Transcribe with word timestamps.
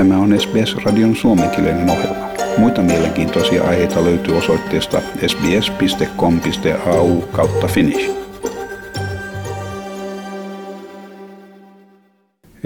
Tämä 0.00 0.18
on 0.18 0.40
SBS-radion 0.40 1.16
suomenkielinen 1.16 1.90
ohjelma. 1.90 2.28
Muita 2.58 2.82
mielenkiintoisia 2.82 3.64
aiheita 3.64 4.04
löytyy 4.04 4.36
osoitteesta 4.36 5.00
sbs.com.au 5.26 7.20
kautta 7.20 7.66
finnish. 7.66 8.10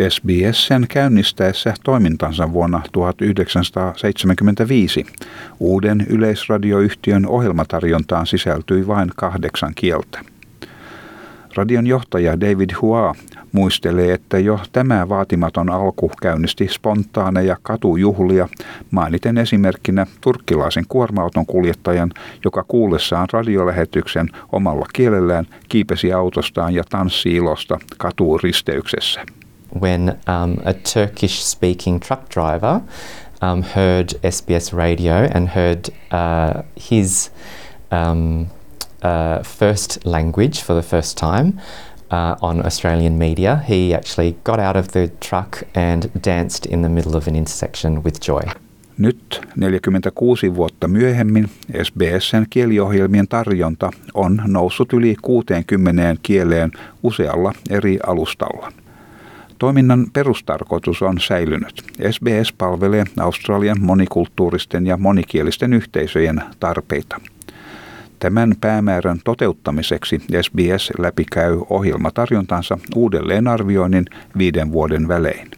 SBSn 0.09 0.87
käynnistäessä 0.89 1.75
toimintansa 1.85 2.53
vuonna 2.53 2.83
1975 2.93 5.07
uuden 5.61 6.07
yleisradioyhtiön 6.09 7.27
ohjelmatarjontaan 7.27 8.27
sisältyi 8.27 8.87
vain 8.87 9.11
kahdeksan 9.17 9.73
kieltä. 9.75 10.34
Radion 11.57 11.87
johtaja 11.87 12.41
David 12.41 12.71
Hua 12.81 13.15
muistelee, 13.53 14.15
että 14.15 14.39
jo 14.39 14.61
tämä 14.73 15.09
vaatimaton 15.09 15.71
alku 15.71 16.11
käynnisti 16.23 16.69
spontaaneja 16.69 17.57
katujuhlia, 17.63 18.49
mainiten 18.91 19.39
esimerkkinä 19.39 20.07
turkkilaisen 20.21 20.85
kuorma-auton 20.89 21.47
kuljettajan, 21.47 22.11
joka 22.45 22.65
kuullessaan 22.69 23.29
radiolähetyksen 23.33 24.29
omalla 24.53 24.87
kielellään 24.93 25.47
kiipesi 25.69 26.13
autostaan 26.13 26.75
ja 26.75 26.85
tanssi 26.91 27.35
ilosta 27.35 27.79
katuristeyksessä. 27.99 29.21
When 29.81 30.03
um, 30.09 30.57
a 30.65 30.73
Turkish-speaking 30.73 31.99
truck 32.07 32.23
driver 32.35 32.81
um, 33.43 33.63
heard 33.77 34.09
SBS 34.31 34.73
radio 34.73 35.15
and 35.35 35.49
heard 35.49 35.85
uh, 36.13 36.63
his 36.91 37.33
um, 37.93 38.47
uh, 39.05 39.43
first 39.59 40.05
language 40.05 40.65
for 40.65 40.83
the 40.83 40.89
first 40.89 41.19
time, 41.19 41.53
uh, 42.15 42.37
on 42.41 42.67
Australian 42.67 43.13
media, 43.13 43.57
he 43.69 43.95
actually 43.95 44.37
got 44.45 44.61
out 44.61 44.77
of 44.77 44.89
the 44.89 45.09
truck 45.29 45.63
and 45.75 46.03
danced 46.25 46.67
in 46.67 46.83
the 46.83 46.89
middle 46.89 47.17
of 47.17 47.29
an 47.29 47.37
intersection 47.37 48.05
with 48.05 48.21
joy. 48.29 48.43
Nyt 48.99 49.41
46 49.61 50.55
vuotta 50.55 50.89
myöhemmin 50.89 51.51
SBSn 51.83 52.47
kieliohjelmien 52.51 53.29
tarjonta 53.29 53.91
on 54.15 54.43
noussut 54.47 54.93
yli 54.93 55.17
60 55.23 56.17
kieleen 56.23 56.73
usealla 57.03 57.53
eri 57.71 57.99
alustalla. 58.07 58.73
Toiminnan 59.59 60.07
perustarkoitus 60.13 61.03
on 61.03 61.21
säilynyt. 61.21 61.83
SBS 62.11 62.53
palvelee 62.59 63.05
Australian 63.21 63.81
monikulttuuristen 63.81 64.87
ja 64.87 64.97
monikielisten 64.97 65.73
yhteisöjen 65.73 66.43
tarpeita– 66.61 67.21
Tämän 68.25 68.55
päämäärän 68.61 69.21
toteuttamiseksi 69.25 70.21
SBS 70.43 70.93
läpikäy 70.99 71.61
ohjelmatarjontansa 71.71 72.79
uudelleenarvioinnin 72.95 74.05
viiden 74.39 74.73
vuoden 74.73 75.09
välein. 75.09 75.51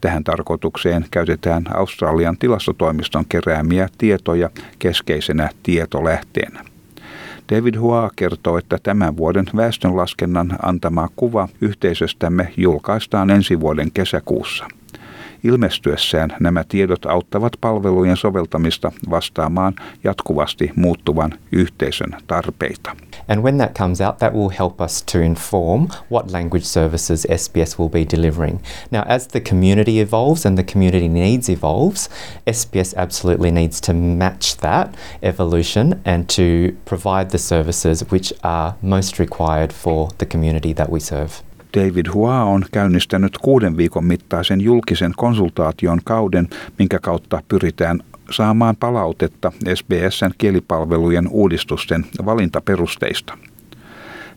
Tähän 0.00 0.24
tarkoitukseen 0.24 1.04
käytetään 1.10 1.64
Australian 1.74 2.36
tilastotoimiston 2.38 3.24
keräämiä 3.28 3.88
tietoja 3.98 4.50
keskeisenä 4.78 5.50
tietolähteenä. 5.62 6.64
David 7.52 7.76
Hua 7.76 8.10
kertoo, 8.16 8.58
että 8.58 8.78
tämän 8.82 9.16
vuoden 9.16 9.46
väestönlaskennan 9.56 10.58
antama 10.62 11.08
kuva 11.16 11.48
yhteisöstämme 11.60 12.52
julkaistaan 12.56 13.30
ensi 13.30 13.60
vuoden 13.60 13.92
kesäkuussa– 13.92 14.68
Ilmestyessään 15.44 16.36
nämä 16.40 16.64
tiedot 16.68 17.06
auttavat 17.06 17.52
palvelujen 17.60 18.16
soveltamista 18.16 18.92
vastaamaan 19.10 19.74
jatkuvasti 20.04 20.70
muuttuvan 20.76 21.34
yhteisön 21.52 22.10
tarpeita. 22.26 22.96
And 23.28 23.42
when 23.42 23.58
that 23.58 23.74
comes 23.78 24.00
out, 24.00 24.18
that 24.18 24.34
will 24.34 24.50
help 24.58 24.80
us 24.80 25.02
to 25.12 25.18
inform 25.18 25.88
what 26.12 26.30
language 26.30 26.64
services 26.64 27.26
SBS 27.36 27.78
will 27.78 27.88
be 27.88 28.06
delivering. 28.16 28.58
Now, 28.90 29.02
as 29.08 29.28
the 29.28 29.40
community 29.40 30.00
evolves 30.00 30.46
and 30.46 30.58
the 30.58 30.72
community 30.72 31.08
needs 31.08 31.48
evolves, 31.48 32.10
SBS 32.50 32.94
absolutely 32.96 33.50
needs 33.50 33.80
to 33.80 33.92
match 33.92 34.56
that 34.56 34.94
evolution 35.22 36.00
and 36.04 36.28
to 36.28 36.76
provide 36.84 37.30
the 37.30 37.38
services 37.38 38.04
which 38.10 38.32
are 38.42 38.74
most 38.82 39.18
required 39.18 39.72
for 39.72 40.08
the 40.18 40.26
community 40.26 40.74
that 40.74 40.90
we 40.90 41.00
serve. 41.00 41.49
David 41.76 42.06
Hua 42.14 42.42
on 42.42 42.64
käynnistänyt 42.72 43.38
kuuden 43.38 43.76
viikon 43.76 44.04
mittaisen 44.04 44.60
julkisen 44.60 45.12
konsultaation 45.16 46.00
kauden, 46.04 46.48
minkä 46.78 46.98
kautta 46.98 47.42
pyritään 47.48 48.00
saamaan 48.30 48.76
palautetta 48.76 49.52
SBSn 49.74 50.30
kielipalvelujen 50.38 51.28
uudistusten 51.28 52.06
valintaperusteista. 52.24 53.38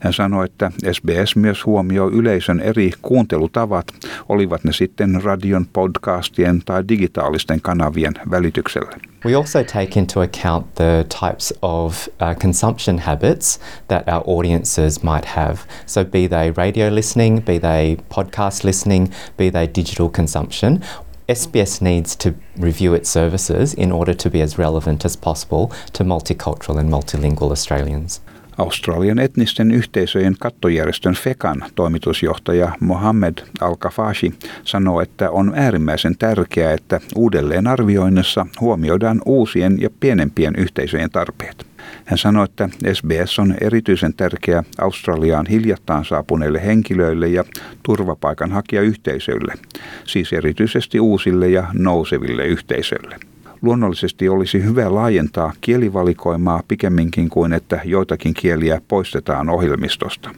Hän 0.03 0.13
sanoi, 0.13 0.45
että 0.45 0.71
SBS 0.91 1.35
myös 1.35 1.65
huomioi 1.65 2.11
yleisön 2.11 2.59
eri 2.59 2.91
kuuntelutavat, 3.01 3.87
olivat 4.29 4.63
ne 4.63 4.73
sitten 4.73 5.21
radion, 5.23 5.65
podcastien 5.73 6.61
tai 6.65 6.83
digitaalisten 6.87 7.61
kanavien 7.61 8.13
välityksellä. 8.31 8.97
We 9.25 9.35
also 9.35 9.63
take 9.63 9.99
into 9.99 10.21
account 10.21 10.75
the 10.75 11.05
types 11.19 11.53
of 11.61 12.07
uh, 12.07 12.37
consumption 12.41 12.99
habits 12.99 13.59
that 13.87 14.07
our 14.07 14.37
audiences 14.37 15.03
might 15.03 15.25
have. 15.25 15.57
So, 15.85 16.05
be 16.05 16.27
they 16.27 16.53
radio 16.57 16.95
listening, 16.95 17.41
be 17.45 17.59
they 17.59 17.95
podcast 17.95 18.63
listening, 18.63 19.07
be 19.37 19.51
they 19.51 19.67
digital 19.75 20.09
consumption. 20.09 20.79
SBS 21.33 21.81
needs 21.81 22.15
to 22.15 22.29
review 22.59 22.95
its 22.97 23.09
services 23.13 23.73
in 23.73 23.91
order 23.91 24.15
to 24.15 24.29
be 24.29 24.43
as 24.43 24.57
relevant 24.57 25.05
as 25.05 25.17
possible 25.17 25.71
to 25.93 26.03
multicultural 26.03 26.79
and 26.79 26.89
multilingual 26.89 27.51
Australians. 27.51 28.21
Australian 28.57 29.19
etnisten 29.19 29.71
yhteisöjen 29.71 30.35
kattojärjestön 30.39 31.13
FEKAN 31.13 31.65
toimitusjohtaja 31.75 32.71
Mohammed 32.79 33.37
Al-Kafashi 33.61 34.33
sanoo, 34.63 35.01
että 35.01 35.29
on 35.29 35.53
äärimmäisen 35.55 36.17
tärkeää, 36.17 36.73
että 36.73 36.99
uudelleen 37.15 37.67
arvioinnissa 37.67 38.45
huomioidaan 38.61 39.21
uusien 39.25 39.77
ja 39.81 39.89
pienempien 39.99 40.53
yhteisöjen 40.57 41.09
tarpeet. 41.09 41.65
Hän 42.05 42.17
sanoi, 42.17 42.45
että 42.45 42.69
SBS 42.93 43.39
on 43.39 43.55
erityisen 43.61 44.13
tärkeä 44.13 44.63
Australiaan 44.81 45.45
hiljattain 45.45 46.05
saapuneille 46.05 46.65
henkilöille 46.65 47.27
ja 47.27 47.43
turvapaikanhakijayhteisöille, 47.83 49.53
siis 50.05 50.33
erityisesti 50.33 50.99
uusille 50.99 51.49
ja 51.49 51.67
nouseville 51.73 52.45
yhteisöille. 52.45 53.32
Luonnollisesti 53.63 54.29
olisi 54.29 54.63
hyvä 54.63 54.96
laajentaa 54.96 55.53
kielivalikoimaa 55.62 56.63
pikemminkin 56.68 57.29
kuin 57.29 57.53
että 57.53 57.81
joitakin 57.85 58.34
kieliä 58.34 58.81
poistetaan 58.88 59.50
ohjelmistosta. 59.50 60.29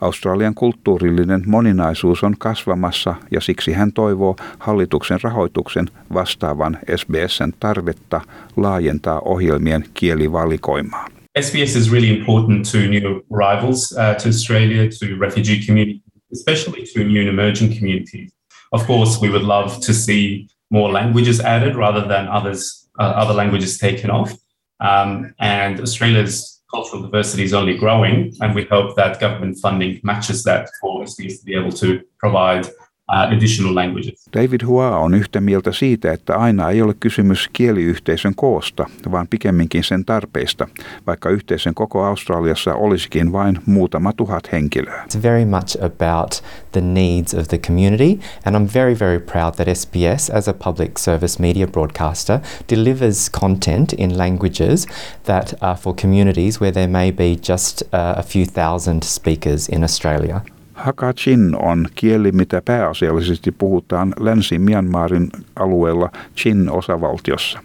Australian 0.00 0.54
kulttuurillinen 0.54 1.42
moninaisuus 1.46 2.24
on 2.24 2.34
kasvamassa 2.38 3.14
ja 3.30 3.40
siksi 3.40 3.72
hän 3.72 3.92
toivoo 3.92 4.36
hallituksen 4.58 5.18
rahoituksen 5.22 5.86
vastaavan 6.14 6.78
SBSn 6.96 7.52
tarvetta 7.60 8.20
laajentaa 8.56 9.20
ohjelmien 9.20 9.84
kielivalikoimaa. 9.94 11.06
SBS 11.40 11.76
is 11.76 11.92
really 11.92 12.18
important 12.18 12.68
to 12.72 12.78
new 12.78 13.20
arrivals 13.34 13.92
uh, 13.92 14.22
to 14.22 14.28
Australia, 14.28 14.82
to 14.82 15.06
refugee 15.20 15.60
communities, 15.66 16.02
especially 16.32 16.84
to 16.94 17.00
new 17.00 17.20
and 17.20 17.28
emerging 17.28 17.78
communities. 17.78 18.32
Of 18.72 18.86
course, 18.86 19.20
we 19.22 19.28
would 19.28 19.44
love 19.44 19.74
to 19.86 19.92
see 19.92 20.46
more 20.70 20.90
languages 20.90 21.40
added 21.40 21.76
rather 21.76 22.06
than 22.06 22.28
others 22.28 22.88
uh, 22.98 23.02
other 23.02 23.34
languages 23.34 23.78
taken 23.78 24.10
off. 24.10 24.32
Um, 24.80 25.34
and 25.38 25.80
Australia's 25.80 26.62
cultural 26.72 27.02
diversity 27.02 27.42
is 27.42 27.54
only 27.54 27.76
growing, 27.76 28.34
and 28.40 28.54
we 28.54 28.64
hope 28.64 28.96
that 28.96 29.20
government 29.20 29.58
funding 29.60 30.00
matches 30.02 30.44
that 30.44 30.68
for 30.80 31.02
SBS 31.04 31.40
to 31.40 31.44
be 31.44 31.54
able 31.54 31.72
to 31.72 32.00
provide 32.18 32.68
additional 33.10 33.74
languages. 33.74 34.28
David 34.36 34.60
Hua 34.66 34.96
on 34.96 35.14
yhtä 35.14 35.40
mieltä 35.40 35.72
siitä, 35.72 36.12
että 36.12 36.36
aina 36.36 36.70
ei 36.70 36.82
ole 36.82 36.94
kysymys 37.00 37.48
kieliyhteisön 37.52 38.34
koosta, 38.34 38.86
vaan 39.10 39.28
pikemminkin 39.28 39.84
sen 39.84 40.04
tarpeista, 40.04 40.68
vaikka 41.06 41.30
yhteisön 41.30 41.74
koko 41.74 42.04
Australiassa 42.04 42.74
olisikin 42.74 43.32
vain 43.32 43.58
muutama 43.66 44.12
tuhat 44.12 44.52
henkilöä. 44.52 45.04
It's 45.04 45.22
very 45.22 45.44
much 45.44 45.84
about 45.84 46.42
the 46.72 46.80
needs 46.80 47.34
of 47.34 47.48
the 47.48 47.58
community, 47.58 48.18
and 48.44 48.56
I'm 48.56 48.74
very, 48.74 48.98
very 48.98 49.20
proud 49.20 49.54
that 49.54 49.68
SBS, 49.76 50.30
as 50.30 50.48
a 50.48 50.54
public 50.54 50.98
service 50.98 51.42
media 51.42 51.66
broadcaster, 51.66 52.38
delivers 52.70 53.30
content 53.40 53.92
in 53.92 54.18
languages 54.18 54.86
that 55.24 55.54
are 55.60 55.78
for 55.80 55.94
communities 56.02 56.60
where 56.60 56.72
there 56.72 56.88
may 56.88 57.12
be 57.12 57.36
just 57.52 57.82
uh, 57.82 58.14
a 58.16 58.22
few 58.22 58.46
thousand 58.46 59.04
speakers 59.04 59.68
in 59.68 59.84
Australia. 59.84 60.42
Hakachin 60.80 61.56
on 61.62 61.86
kieli, 61.94 62.32
mitä 62.32 62.62
pääasiallisesti 62.64 63.52
puhutaan 63.52 64.12
Länsi-Myanmarin 64.20 65.28
alueella 65.56 66.10
Chin-osavaltiossa. 66.36 67.60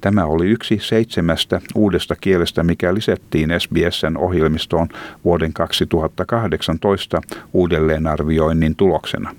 Tämä 0.00 0.24
oli 0.24 0.46
yksi 0.46 0.78
seitsemästä 0.82 1.60
uudesta 1.74 2.16
kielestä, 2.16 2.62
mikä 2.62 2.94
lisättiin 2.94 3.50
SBSn 3.58 4.16
ohjelmistoon 4.16 4.88
vuoden 5.24 5.52
2018 5.52 7.20
uudelleenarvioinnin 7.52 8.76
tuloksena. 8.76 9.34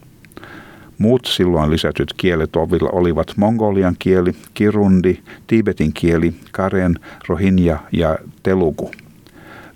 Muut 0.97 1.25
silloin 1.25 1.71
lisätyt 1.71 2.13
kielet 2.17 2.55
olivat 2.91 3.33
mongolian 3.37 3.95
kieli, 3.99 4.35
kirundi, 4.53 5.17
tibetin 5.47 5.93
kieli, 5.93 6.33
karen, 6.51 6.95
rohinja 7.27 7.79
ja 7.91 8.17
telugu. 8.43 8.91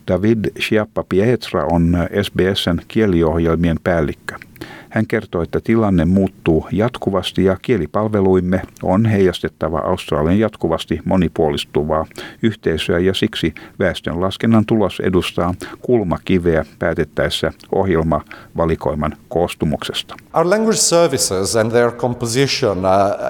David 0.08 0.46
Schiappa 0.60 1.04
Pietra 1.10 1.66
on 1.66 1.98
SBSn 2.24 2.80
kieliohjelmien 2.88 3.78
päällikkö. 3.84 4.36
Hän 4.90 5.08
kertoi, 5.08 5.44
että 5.44 5.60
tilanne 5.64 6.06
muuttuu 6.06 6.68
jatkuvasti 6.72 7.44
ja 7.44 7.58
kielipalveluimme 7.62 8.62
on 8.84 9.06
heijastettava 9.06 9.80
Australian 9.80 10.40
jatkuvasti 10.40 11.00
monipuolistuvaa 11.06 12.06
yhteisöä 12.44 13.00
ja 13.00 13.14
siksi 13.14 13.54
väestönlaskennan 13.80 14.66
tulos 14.66 15.00
edustaa 15.00 15.54
kulmakiveä 15.82 16.66
päätettäessä 16.80 17.52
ohjelmavalikoiman 17.72 19.18
koostumuksesta. 19.30 20.16
Our 20.34 20.50
language 20.50 20.78
services 20.78 21.56
and 21.56 21.72
their 21.72 21.92
composition 21.92 22.78
uh, 22.78 22.86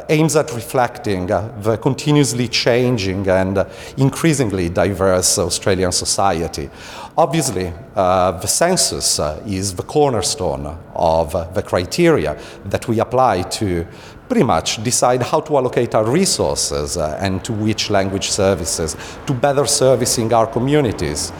aims 0.09 0.35
at 0.35 0.55
reflecting 0.55 1.29
uh, 1.31 1.61
the 1.63 1.77
continuously 1.77 2.47
changing 2.47 3.27
and 3.41 3.57
uh, 3.57 3.63
increasingly 3.97 4.69
diverse 4.75 5.41
Australian 5.41 5.93
society. 5.93 6.69
Obviously, 7.17 7.67
uh, 7.67 8.39
the 8.39 8.47
census 8.47 9.21
is 9.45 9.73
the 9.73 9.83
cornerstone 9.83 10.69
of 10.97 11.53
the 11.53 11.61
criteria 11.61 12.35
that 12.71 12.89
we 12.89 12.99
apply 12.99 13.43
to 13.43 13.87
pretty 14.27 14.43
much 14.43 14.79
decide 14.85 15.23
how 15.23 15.41
to 15.41 15.57
allocate 15.57 15.97
our 15.97 16.13
resources 16.13 16.97
uh, 16.97 17.17
and 17.21 17.39
to 17.41 17.53
which 17.53 17.89
language 17.89 18.29
services 18.29 18.97
to 19.25 19.33
better 19.33 19.67
servicing 19.67 20.33
our 20.33 20.47
communities. 20.47 21.33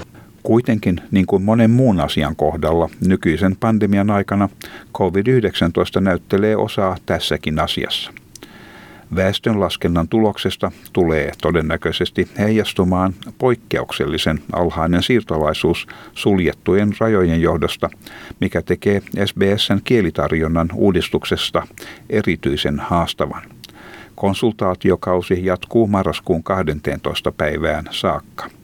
Kuitenkin, 0.43 1.01
niin 1.11 1.25
kuin 1.25 1.43
monen 1.43 1.71
muun 1.71 1.99
asian 1.99 2.35
kohdalla, 2.35 2.89
nykyisen 3.07 3.55
pandemian 3.59 4.09
aikana 4.09 4.49
COVID-19 4.97 6.01
näyttelee 6.01 6.57
osaa 6.57 6.97
tässäkin 7.05 7.59
asiassa. 7.59 8.11
Väestönlaskennan 9.15 10.07
tuloksesta 10.07 10.71
tulee 10.93 11.31
todennäköisesti 11.41 12.27
heijastumaan 12.39 13.13
poikkeuksellisen 13.37 14.39
alhainen 14.53 15.03
siirtolaisuus 15.03 15.87
suljettujen 16.13 16.93
rajojen 16.99 17.41
johdosta, 17.41 17.89
mikä 18.39 18.61
tekee 18.61 19.01
SBSn 19.25 19.79
kielitarjonnan 19.83 20.69
uudistuksesta 20.73 21.67
erityisen 22.09 22.79
haastavan. 22.79 23.43
Konsultaatiokausi 24.15 25.45
jatkuu 25.45 25.87
marraskuun 25.87 26.43
12. 26.43 27.31
päivään 27.31 27.85
saakka. 27.91 28.56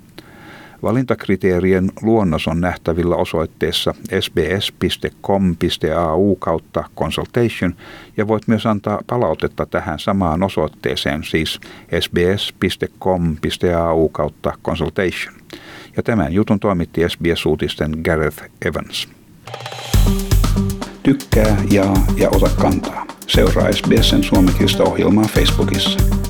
Valintakriteerien 0.84 1.92
luonnos 2.02 2.48
on 2.48 2.62
nähtävillä 2.62 3.16
osoitteessa 3.16 3.94
sbs.com.au 4.20 6.36
kautta 6.36 6.84
consultation 6.98 7.76
ja 8.18 8.28
voit 8.28 8.48
myös 8.48 8.66
antaa 8.66 9.02
palautetta 9.08 9.66
tähän 9.66 10.00
samaan 10.00 10.44
osoitteeseen, 10.44 11.24
siis 11.24 11.60
sbs.com.au 12.00 14.10
kautta 14.10 14.54
consultation. 14.64 15.36
Ja 15.98 16.04
tämän 16.04 16.34
jutun 16.34 16.60
toimitti 16.60 17.02
SBS-uutisten 17.10 17.92
Gareth 18.04 18.44
Evans. 18.66 19.10
Tykkää, 21.04 21.58
jaa 21.72 22.06
ja 22.18 22.30
ota 22.30 22.50
kantaa. 22.62 23.06
Seuraa 23.28 23.72
SBSn 23.72 24.24
suomenkielistä 24.24 24.84
ohjelmaa 24.84 25.26
Facebookissa. 25.26 26.23